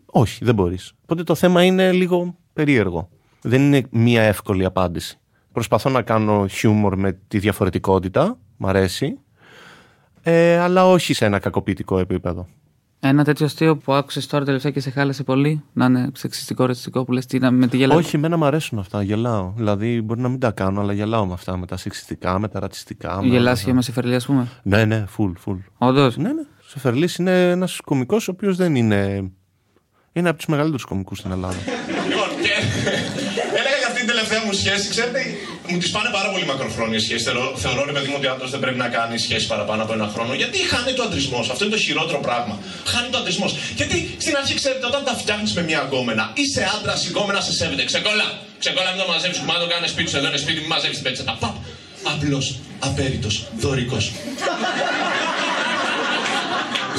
[0.06, 0.94] Όχι, δεν μπορείς.
[1.04, 3.10] Οπότε το θέμα είναι λίγο περίεργο.
[3.48, 5.20] Δεν είναι μία εύκολη απάντηση.
[5.52, 9.20] Προσπαθώ να κάνω χιούμορ με τη διαφορετικότητα, μ' αρέσει,
[10.22, 12.48] ε, αλλά όχι σε ένα κακοποιητικό επίπεδο.
[13.00, 15.64] Ένα τέτοιο αστείο που άκουσες τώρα τελευταία και σε χάλασε πολύ.
[15.74, 17.96] Να είναι σεξιστικό, ρατσιστικό που λες τι να με τη γελά.
[17.96, 19.54] Όχι, εμένα μου αρέσουν αυτά, γελάω.
[19.56, 22.60] Δηλαδή, μπορεί να μην τα κάνω, αλλά γελάω με αυτά, με τα σεξιστικά, με τα
[22.60, 23.10] ρατσιστικά.
[23.10, 23.66] με όλα Γελάς αυτά.
[23.70, 25.58] και με σε φερλί, ας πούμε; Ναι, ναι, full, full.
[25.78, 26.42] Όντως; Ναι, ναι.
[26.42, 29.32] Ο Σεφερλής είναι ένας κωμικό ο οποίος δεν είναι.
[30.12, 31.58] Είναι από τους μεγαλύτερους κωμικού στην Ελλάδα.
[34.56, 35.22] Σχέση, ξέρετε,
[35.68, 37.24] μου τις πάνε πάρα πολύ μακροχρόνιες σχέσεις.
[37.28, 39.94] Θεωρώ, θεωρώ ρε παιδί μου ότι ο άντρα δεν πρέπει να κάνει σχέση παραπάνω από
[39.94, 40.34] ένα χρόνο.
[40.34, 41.50] Γιατί χάνει το αντρισμός.
[41.50, 42.60] Αυτό είναι το χειρότερο πράγμα.
[42.86, 43.56] Χάνει το αντρισμός.
[43.76, 47.54] Γιατί στην αρχή, ξέρετε, όταν τα φτιάχνεις με μια γκόμενα, είσαι άντρα, η γκόμενα σε
[47.54, 47.84] σέβεται.
[47.84, 48.28] Ξεκόλα.
[48.60, 50.18] Ξεκόλα, μην το μαζεύει κουμάντο, κάνε σπίτι σου.
[50.18, 51.24] Εδώ είναι σπίτι, μην μαζεύει την πέτσα.
[51.24, 51.56] Τα παπ.
[52.14, 54.12] Απλός, απέριτος, δωρικός.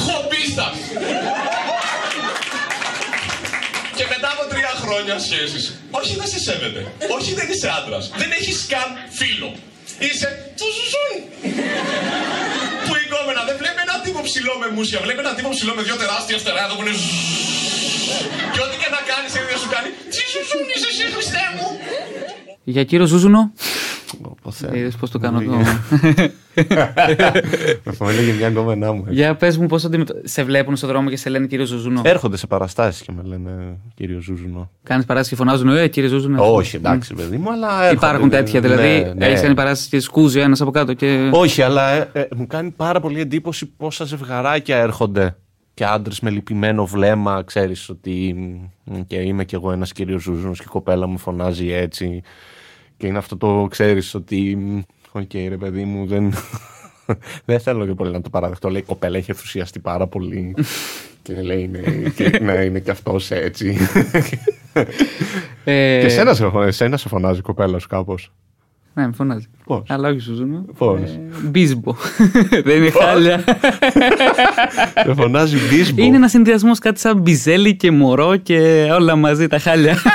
[0.05, 0.73] Χομπίστα.
[4.87, 5.64] Χρόνια σχέσης,
[5.99, 6.83] όχι δεν σε σέβεται.
[7.16, 8.05] Όχι δεν είσαι άντρας.
[8.22, 8.88] Δεν έχεις καν
[9.20, 9.51] φίλο.
[10.07, 11.11] Είσαι τσουζουζουν.
[12.87, 14.99] Που η κόμενα δεν βλέπει ένα τύπο ψηλό με μουσια.
[15.05, 16.94] Βλέπει ένα τύπο ψηλό με δύο τεράστια φτερά εδώ που είναι.
[17.01, 17.46] ζζζζ.
[18.53, 19.88] Και ό,τι και να κάνεις, η ίδια σου κάνει.
[20.14, 21.66] Τι σου ζουν, είσαι εσύ, Χριστέ μου.
[22.75, 23.40] Για κύριο Ζούζουνο.
[24.75, 25.57] Είδες πώς το κάνω εγώ.
[28.01, 29.05] Με έλεγε μια γκόμενά μου.
[29.09, 29.88] Για πες μου πώς
[30.23, 32.01] σε βλέπουν στον δρόμο και σε λένε κύριο Ζουζούνο.
[32.05, 34.71] Έρχονται σε παραστάσεις και με λένε κύριο Ζουζούνο.
[34.83, 36.55] Κάνεις παράσταση και φωνάζουν, Ε, κύριε Ζουζούνο.
[36.55, 37.69] Όχι, εντάξει, παιδί μου, αλλά.
[37.83, 37.92] έρχονται.
[37.95, 39.03] Υπάρχουν τέτοια, δηλαδή.
[39.03, 39.27] Ναι, ναι.
[39.27, 40.92] Έχεις κάνει παράσταση και σκούζει ένας από κάτω.
[40.92, 41.31] Και...
[41.33, 45.37] Όχι, αλλά ε, ε, μου κάνει πάρα πολύ εντύπωση πόσα ζευγαράκια έρχονται.
[45.75, 48.35] Και άντρες με λυπημένο βλέμμα, ξέρεις ότι.
[48.85, 52.23] μ, Και είμαι κι εγώ ένας κύριος Ζουζούνο και η κοπέλα μου φωνάζει έτσι.
[52.97, 54.57] Και είναι αυτό το ξέρεις ότι.
[54.57, 54.81] μ,
[55.13, 56.35] Οκ, ρε παιδί μου, δεν.
[57.45, 58.69] δεν θέλω και πολύ να το παραδεχτώ.
[58.69, 60.55] Λέει η κοπέλα έχει ενθουσιαστεί πάρα πολύ.
[61.23, 63.77] και λέει ναι, και, ναι, είναι κι αυτός έτσι.
[65.65, 68.33] Ε, και εσένα σε, εσένα σε φωνάζει η κοπέλα σου κάπως.
[68.95, 69.47] Ναι, με φωνάζει.
[69.65, 70.65] Πώς; Αλλά όχι Ζουζούνο.
[70.79, 71.95] Πώς; Ε, μπίσμπο.
[72.65, 73.45] Δεν είναι χάλια.
[75.05, 76.03] σε φωνάζει μπίσμπο.
[76.03, 79.97] Είναι ένας συνδυασμός κάτι σαν μπιζέλι και μωρό και όλα μαζί τα χάλια.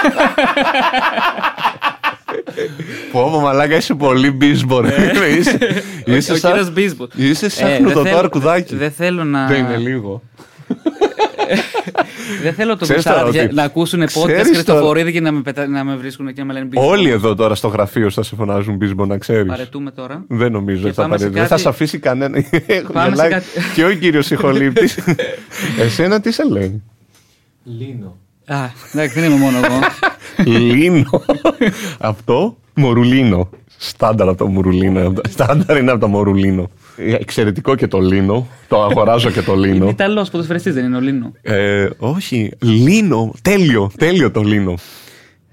[3.11, 4.81] Πω, πω, μαλάκα, είσαι πολύ μπίσμπο.
[4.81, 5.11] ρε.
[5.39, 5.57] είσαι,
[6.17, 7.07] είσαι Ο σαν, κύριος Μπίσμπο.
[7.15, 8.75] είσαι σαν Ε, χνουδωτό δεν θέλω- αρκουδάκι.
[8.75, 9.45] Δεν θέλω να.
[9.47, 10.21] Δεν είναι λίγο.
[12.43, 15.41] Δεν θέλω το Ξέρεις τώρα γουστάρια ότι- να ακούσουν podcast Ξέρεις Χριστοφορίδη και να με,
[15.41, 15.67] πετα...
[15.67, 16.87] να με βρίσκουν και να με λένε μπίσμπο.
[16.87, 19.45] Όλοι εδώ τώρα στο γραφείο θα σε φωνάζουν μπίσμπο, να ξέρεις.
[19.47, 20.23] Παρετούμε τώρα.
[20.27, 21.39] Δεν νομίζω Και ότι θα πάμε σε παρετεί.
[21.39, 22.43] Δεν θα κάτι- σε αφήσει κανένα.
[22.65, 23.45] Έχω Πάμε σε γελάει κάτι-
[23.75, 24.97] Και ο κύριος ηχολήπτης.
[25.79, 26.81] Εσένα τι σε λέει;
[28.45, 28.55] Α,
[28.93, 29.79] εντάξει, δεν είμαι μόνο εγώ.
[30.57, 31.23] Λίνο.
[31.99, 33.49] Αυτό; Μορουλίνο.
[33.77, 35.13] Στάνταρ από το μουρουλίνο.
[35.29, 36.69] Στάνταρ είναι από το μορουλίνο.
[36.97, 38.47] Εξαιρετικό και το λίνο.
[38.67, 39.89] Το αγοράζω και το Είναι λίνο.
[39.89, 41.31] Ιταλός ποδοσφαιριστής, δεν είναι ο Λίνο.
[41.41, 43.33] Ε, όχι, λίνο.
[43.41, 44.73] Τέλειο, τέλειο το λίνο.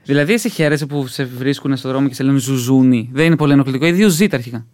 [0.04, 3.08] Δηλαδή, εσύ χαίρεσαι που σε βρίσκουν στον δρόμο και σε λένε Ζουζούνι.
[3.12, 3.86] Δεν είναι πολύ ενοχλητικό.
[3.86, 4.66] Ιδίως ζήτα αρχικά.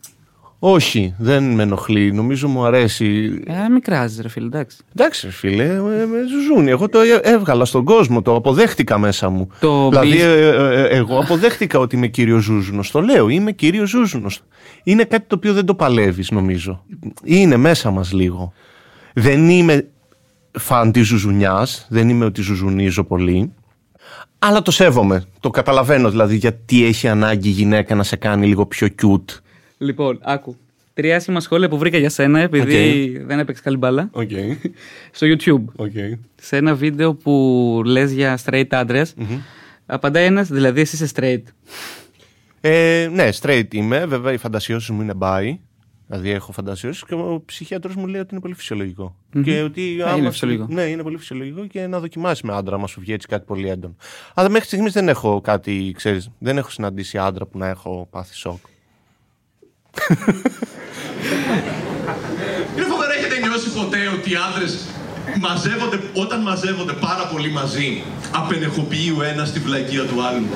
[0.59, 2.13] Όχι, δεν με ενοχλεί.
[2.13, 3.41] Νομίζω μου αρέσει.
[3.47, 4.77] Ε, μην κράζει, ρε φίλε, εντάξει.
[4.97, 6.71] Εντάξει, ρε φίλε, ε, με ζουζούνι.
[6.71, 9.49] Εγώ το ε- έβγαλα στον κόσμο, το αποδέχτηκα μέσα μου.
[9.61, 12.91] Το δηλαδή, μπι- ε, ε, ε, εγώ αποδέχτηκα ότι είμαι κύριο Ζούζουνος.
[12.91, 14.41] Το λέω, είμαι κύριο Ζούζουνος.
[14.85, 16.85] Είναι κάτι το οποίο δεν το παλεύεις, νομίζω.
[17.25, 18.53] Είναι μέσα μας λίγο.
[19.15, 19.89] Δεν είμαι
[20.59, 23.53] φαν της ζουζουνιάς, δεν είμαι ότι ζουζουνίζω πολύ.
[24.39, 25.25] Αλλά το σέβομαι.
[25.41, 29.39] Το καταλαβαίνω δηλαδή γιατί έχει ανάγκη η γυναίκα να σε κάνει λίγο πιο cute.
[29.85, 30.57] Λοιπόν, άκου.
[30.95, 34.09] Τρία άσχημα σχόλια που βρήκα για σένα, επειδή δεν έπαιξε καλή μπάλα.
[34.13, 34.31] Οκ.
[35.11, 35.65] Στο YouTube.
[35.77, 35.93] OK.
[36.35, 39.15] Σε ένα βίντεο που λες για straight άντρες,
[39.87, 41.43] απαντάει ένας, δηλαδή εσύ είσαι straight.
[42.61, 44.07] Ε, ναι, straight είμαι.
[44.07, 45.55] Βέβαια, οι φαντασιώσεις μου είναι bi.
[46.07, 49.17] Δηλαδή, έχω φαντασιώσεις και ο ψυχίατρο μου λέει ότι είναι πολύ φυσιολογικό.
[49.45, 49.99] Και ότι.
[50.03, 50.67] άμα είναι σου- φυσιολογικό.
[50.71, 53.69] Ναι, είναι πολύ φυσιολογικό και να δοκιμάσει με άντρα, άμα σου βγει έτσι κάτι πολύ
[53.69, 53.97] έντονο.
[54.35, 58.35] Αλλά μέχρι στιγμής δεν έχω κάτι, ξέρεις, δεν έχω συναντήσει άντρα που να έχω πάθει
[58.35, 58.59] σοκ.
[62.77, 64.67] Είναι φοβερό, έχετε νιώσει ποτέ ότι οι άντρε
[65.47, 68.03] μαζεύονται, όταν μαζεύονται πάρα πολύ μαζί,
[68.41, 70.47] απενεχοποιεί ο ένας τη βλακεία του άλλου;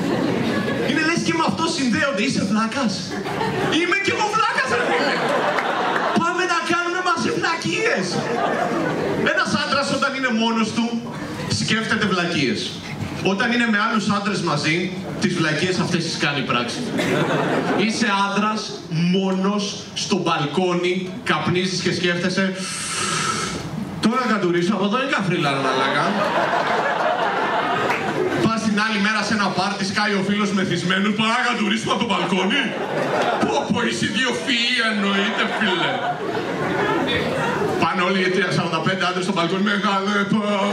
[0.90, 2.22] Είναι λες και με αυτό συνδέονται.
[2.22, 2.92] Είσαι βλάκας;
[3.78, 5.14] Είμαι και εγώ βλάκας, ρε φίλε.
[6.20, 8.06] Πάμε να κάνουμε μαζί βλακίες.
[9.32, 10.86] Ένας άντρας όταν είναι μόνος του,
[11.60, 12.60] σκέφτεται βλακίες.
[13.22, 16.78] Όταν είναι με άλλους άντρες μαζί, τις βλακίες αυτές τις κάνει πράξη.
[17.78, 22.54] Είσαι άντρας, μόνος, στο μπαλκόνι, καπνίζεις και σκέφτεσαι
[24.00, 26.04] Τώρα κατουρήσω από εδώ είναι καφρίλα ρε μαλάκα.
[28.44, 32.00] Πας την άλλη μέρα σε ένα πάρτι, σκάει ο φίλος μεθυσμένος, πάμε να κατουρήσουμε από
[32.02, 32.62] το μπαλκόνι.
[33.44, 35.92] Πω πω είσαι ιδιοφυή εννοείται φίλε.
[37.82, 40.70] Πάνε όλοι οι 45 άντρες στο μπαλκόνι, μεγάλε ΠΑΟΚ.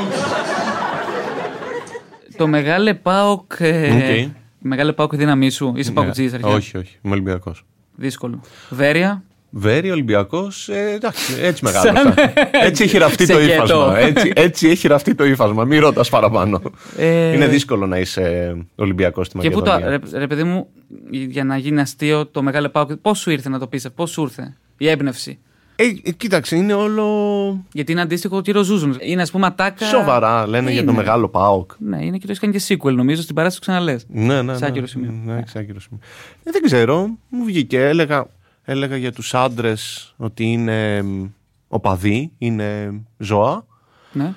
[2.37, 3.51] Το μεγάλε ΠΑΟΚ.
[3.59, 3.91] Ε,
[4.25, 4.31] Οκ.
[4.59, 5.73] Μεγάλε ΠΑΟΚ δύναμή σου.
[5.75, 5.95] Είσαι Ναι.
[5.95, 6.97] παοκτζής αρχικά; Όχι, όχι.
[7.01, 7.65] Είμαι Ολυμπιακός.
[7.95, 8.39] Δύσκολο.
[8.69, 10.69] Βέρεια; Βέρη, Ολυμπιακός.
[10.69, 12.13] Ε, εντάξει, έτσι μεγάλωσα.
[12.51, 13.53] έτσι έχει ραφτεί Σε το κέτο.
[13.53, 13.97] ύφασμα.
[13.99, 15.63] Έτσι, έτσι έχει ραφτεί το ύφασμα.
[15.63, 16.61] Μην ρώτας παραπάνω.
[16.97, 19.71] Ε, Είναι δύσκολο να είσαι Ολυμπιακός στη Και πού το.
[19.71, 19.99] Μακεδονία.
[20.11, 20.67] Ρε, ρε παιδί μου,
[21.09, 24.21] για να γίνει αστείο το μεγάλε πάοκ, πώς σου ήρθε να το πεις, πώς σου
[24.21, 25.39] ήρθε η έμπνευση;
[25.75, 28.97] Ε, ε, κοίταξε, είναι όλο Γιατί είναι αντίστοιχο κύριο Ζούζουν.
[28.99, 29.85] Είναι ας πούμε ατάκα.
[29.85, 30.47] σοβαρά.
[30.47, 30.97] Λένε για το Είναι.
[31.01, 31.71] μεγάλο ΠΑΟΚ.
[31.77, 33.95] Ναι, είναι και το έχει κάνει και sequel νομίζω στην παράσταση που ξαναλέ.
[34.07, 34.53] Ναι, ναι.
[34.53, 35.11] Σε ναι, άκυρο σημείο.
[35.25, 35.99] Ναι, σε άκυρο σημείο.
[36.43, 37.17] Ε, δεν ξέρω.
[37.29, 37.85] Μου βγήκε.
[37.85, 38.27] Έλεγα,
[38.63, 41.25] έλεγα για τους άντρες ότι είναι μ,
[41.67, 43.65] οπαδοί, είναι ζώα.
[44.11, 44.33] Ναι.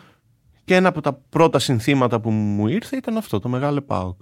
[0.64, 4.20] Και ένα από τα πρώτα συνθήματα που μου ήρθε ήταν αυτό, το μεγάλο ΠΑΟΚ.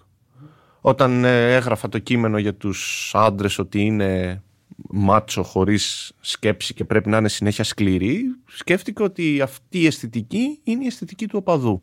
[0.81, 4.43] Όταν ε, έγραφα το κείμενο για τους άντρες ότι είναι
[4.77, 10.85] μάτσο χωρίς σκέψη και πρέπει να είναι συνέχεια σκληροί, σκέφτηκα ότι αυτή η αισθητική είναι
[10.85, 11.83] η αισθητική του οπαδού.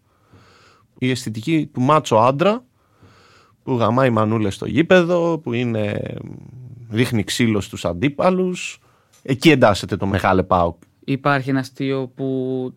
[0.97, 2.65] Η αισθητική του μάτσο άντρα
[3.63, 6.13] που γαμάει μανούλες στο γήπεδο, που είναι,
[6.91, 8.79] ρίχνει ξύλο στους αντίπαλους.
[9.21, 10.82] Εκεί εντάσσεται το μεγάλο ΠΑΟΚ.
[11.06, 12.27] Υπάρχει ένα αστείο που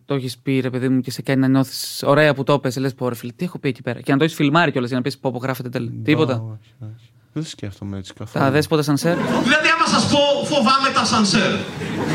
[0.05, 2.79] το έχεις πει, ρε παιδί μου, και σε κάνει να νιώθεις ωραία που το έπεσε.
[2.79, 4.01] Λες, πω ρε φίλε, τι έχω πει εκεί πέρα.
[4.01, 5.89] Και να το έχεις φιλμάρει κιόλας για να πεις πω, πω γράφετε τέλει.
[6.03, 6.33] Τίποτα.
[6.33, 7.11] Όχι, όχι.
[7.33, 8.45] Δεν σκέφτομαι έτσι καθόλου.
[8.45, 9.15] Τα δέσποτα σανσέρ.
[9.47, 10.19] Δηλαδή, άμα σας πω
[10.51, 11.51] φοβάμαι τα σανσέρ,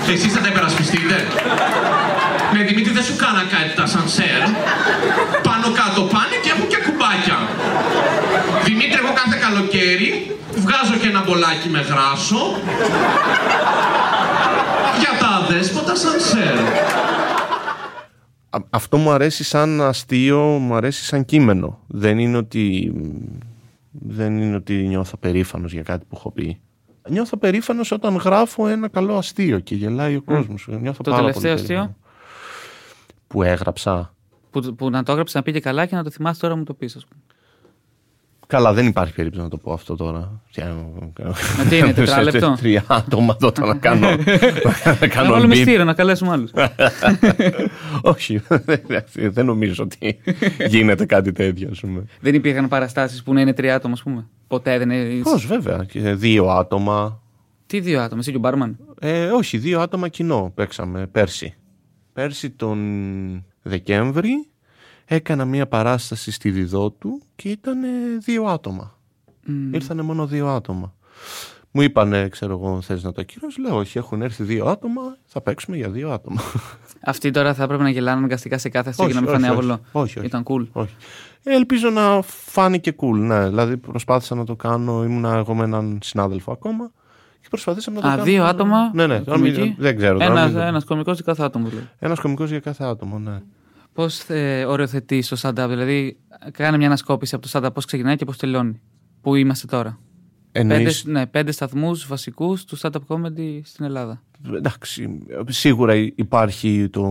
[0.07, 1.17] και εσείς θα τα υπερασπιστείτε.
[2.53, 4.41] Ναι, Δημήτρη, δεν σου κάνα κάτι τα σανσέρ.
[5.49, 7.39] Πάνω κάτω πάνε και έχουν και κουμπάκια.
[8.65, 12.43] Δημήτρη, εγώ κάθε καλοκαίρι βγάζω και ένα μπολάκι με γράσο
[15.01, 16.55] για τα αδέσποτα σανσέρ.
[18.51, 21.79] Α- Αυτό μου αρέσει σαν αστείο, μου αρέσει σαν κείμενο.
[21.87, 22.93] Δεν είναι ότι,
[23.93, 26.61] δεν είναι ότι νιώθω περήφανος για κάτι που έχω πει.
[27.09, 30.69] Νιώθω περήφανος όταν γράφω ένα καλό αστείο και γελάει ο κόσμος.
[30.71, 31.97] Νιώθω Το πάρα τελευταίο πολύ αστείο; περήφανος.
[33.27, 34.15] Που έγραψα.
[34.51, 36.75] Που, που να το έγραψες να πήγε καλά και να το θυμάσαι τώρα μου το
[36.75, 37.23] πεις, ας πούμε.
[38.53, 40.41] Καλά, δεν υπάρχει περίπτωση να το πω αυτό τώρα.
[41.59, 44.09] Μα τι είναι, τετράλεπτο; Τρία άτομα τότε να κάνω.
[44.11, 45.57] να Να κάνω βάλουμε beat.
[45.57, 46.51] μυστήριο, να καλέσουμε άλλους.
[48.13, 48.41] Όχι,
[49.15, 50.19] δεν νομίζω ότι
[50.67, 52.05] γίνεται κάτι τέτοιο, ας πούμε.
[52.21, 55.23] δεν υπήρχαν παραστάσεις που να είναι τρία άτομα, ας πούμε; Ποτέ δεν είναι.
[55.23, 57.21] Πώς βέβαια, και δύο άτομα.
[57.67, 61.55] Τι δύο άτομα, εσύ και ο Μπάρμαν; Ε, όχι, δύο άτομα κοινό παίξαμε πέρσι.
[62.13, 62.79] Πέρσι τον
[63.63, 64.47] Δεκέμβρη
[65.15, 67.79] έκανα μία παράσταση στη Διδότου και ήταν
[68.21, 68.99] δύο άτομα.
[69.73, 70.95] Ήρθανε μόνο δύο άτομα.
[71.71, 73.59] Μου είπανε, ξέρω εγώ, θες να το ακυρώσεις.
[73.65, 76.41] Λέω, όχι, έχουν έρθει δύο άτομα, θα παίξουμε για δύο άτομα.
[77.05, 79.45] Αυτοί τώρα θα έπρεπε να γελάνε αναγκαστικά σε κάθε αστείο Όχι, για να μην όχι,
[79.47, 79.67] φανεί όχι.
[79.69, 80.03] άβολο.
[80.05, 80.27] Όχι, όχι.
[80.27, 80.67] Ήταν cool.
[80.73, 80.95] όχι.
[81.43, 83.49] Ε, ελπίζω να φάνηκε cool, ναι.
[83.49, 86.91] Δηλαδή προσπάθησα να το κάνω, ήμουνα εγώ με έναν συνάδελφο ακόμα
[87.41, 88.31] και προσπαθήσαμε να το Α, κάνουμε.
[88.31, 88.91] δύο άτομα.
[88.95, 89.75] Ναι, ναι, τώρα μην- κομικοί.
[89.79, 90.19] δεν ξέρω.
[90.19, 91.89] τώρα Ένας, μην- ένας κομικός για κάθε άτομο δηλαδή.
[91.99, 93.41] Ένας κωμικός για κάθε άτομο, ναι.
[93.93, 96.17] Πώς ε, οριοθετείς το stand-up, δηλαδή
[96.51, 98.81] κάνε μια ανασκόπηση από το stand-up, πώς ξεκινάει και πώς τελειώνει.
[99.21, 99.99] Πού είμαστε τώρα;
[100.53, 104.23] Πέντε, Εννοείς, ναι, πέντε σταθμούς βασικούς του stand-up comedy στην Ελλάδα.
[104.55, 107.05] εντάξει, σίγουρα υπάρχει το,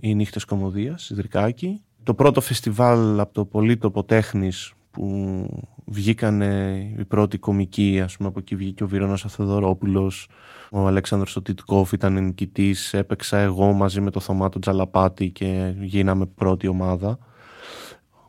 [0.00, 1.82] οι νύχτες κομμωδίας, Ιδρικάκη.
[2.02, 5.46] Το πρώτο φεστιβάλ από το πολύτοπο τέχνης που
[5.84, 10.28] βγήκανε οι πρώτοι κωμικοί, ας πούμε από εκεί βγήκε ο Βύρωνας ο Θεοδωρόπουλος,
[10.70, 15.74] ο Αλέξανδρος ο Τιτκόφ ήταν νικητής, έπαιξα εγώ μαζί με το Θωμά το Τσαλαπάτη και
[15.80, 17.18] γίναμε πρώτη ομάδα.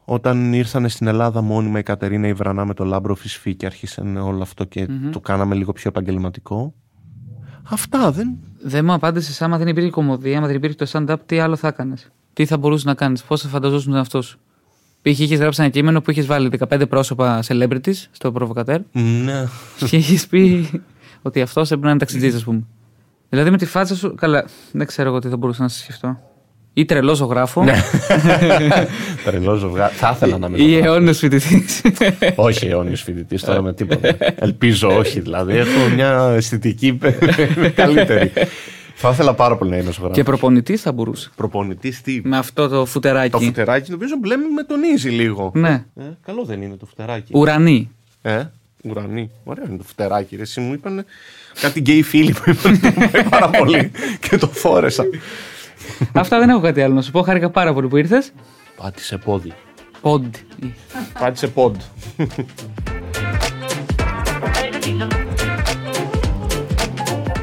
[0.05, 4.01] Όταν ήρθαν στην Ελλάδα μόνιμα η Κατερίνα η Βρανά με το Λάμπρο Φισφή και άρχισε
[4.01, 6.73] όλο αυτό και το κάναμε λίγο πιο επαγγελματικό.
[7.63, 8.37] Αυτά δεν.
[8.63, 11.67] Δεν μου απάντησες άμα δεν υπήρχε κωμωδία, άμα δεν υπήρχε το stand-up, τι άλλο θα
[11.67, 14.39] έκανες; Τι θα μπορούσες να κάνεις, πώς θα φανταζόσουν τον εαυτό σου;
[15.01, 15.19] Π.χ.
[15.19, 19.45] είχες γράψει ένα κείμενο που είχες βάλει 15 πρόσωπα celebrities στο προβοκατέρ Ναι.
[19.85, 20.69] και είχες πει
[21.21, 22.63] ότι αυτός έπρεπε να είναι ταξιτζή, ας πούμε.
[23.29, 24.15] Δηλαδή με τη φάτσα σου.
[24.15, 26.19] Καλά, δεν ξέρω εγώ τι θα μπορούσα να σε σκεφτώ.
[26.73, 27.63] Ή τρελό ζωγράφο.
[29.25, 29.93] Τρελό ζευγάρι.
[29.93, 30.57] Θα ήθελα να είμαι.
[30.57, 30.85] Ή ζωγράφος.
[30.85, 31.81] αιώνιος φοιτητής.
[32.35, 34.15] όχι αιώνιος φοιτητής τώρα με τίποτα.
[34.35, 35.55] Ελπίζω όχι δηλαδή.
[35.57, 36.99] Έχω μια αισθητική
[37.75, 38.31] καλύτερη.
[38.95, 40.15] Θα ήθελα πάρα πολύ να είμαι ζωγράφος.
[40.15, 41.29] και προπονητής θα μπορούσε.
[41.35, 43.29] Προπονητής τι; Με αυτό το φουτεράκι.
[43.29, 45.51] Το φουτεράκι νομίζω μπλέμε με τονίζει λίγο.
[45.55, 45.85] Ναι.
[45.95, 47.31] Ε, καλό δεν είναι το φουτεράκι.
[47.35, 47.91] Ουρανή.
[48.21, 48.43] Ε,
[48.83, 49.31] ουρανή.
[49.43, 50.35] Ωραίο είναι το φουτεράκι.
[50.35, 50.41] Ρε.
[50.41, 51.05] Εσύ μου είπαν
[51.61, 52.79] κάτι γκέι φίλοι που είπαν
[53.29, 55.03] πάρα πολύ και το φόρεσα.
[56.13, 57.21] Αυτά δεν έχω κάτι άλλο να σου πω.
[57.21, 58.31] Χάρηκα πάρα πολύ που ήρθες.
[58.75, 59.53] Πάτησε πόδι.
[60.01, 60.35] Ποντ.
[61.19, 61.75] Πάτησε πόντ.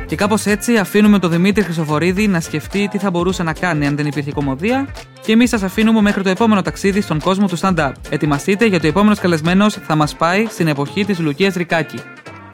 [0.06, 3.96] Και κάπως έτσι αφήνουμε τον Δημήτρη Χρυσοφορίδη να σκεφτεί τι θα μπορούσε να κάνει αν
[3.96, 4.88] δεν υπήρχε κομμωδία.
[5.20, 7.92] Και εμείς σας αφήνουμε μέχρι το επόμενο ταξίδι στον κόσμο του stand-up.
[8.08, 11.98] Ετοιμαστείτε γιατί ο επόμενος καλεσμένος θα μας πάει στην εποχή της Λουκίας Ρικάκη.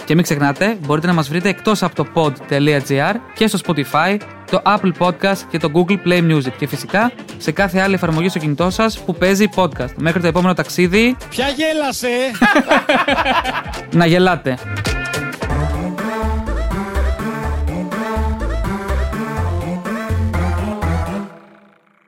[0.04, 4.16] Και μην ξεχνάτε, μπορείτε να μας βρείτε εκτός από το pod.gr και στο Spotify,
[4.50, 6.52] το Apple Podcast και το Google Play Music.
[6.58, 9.94] Και φυσικά σε κάθε άλλη εφαρμογή στο κινητό σας που παίζει podcast.
[9.96, 12.08] Μέχρι το επόμενο ταξίδι, Ποια γέλασε!
[13.92, 14.58] να γελάτε.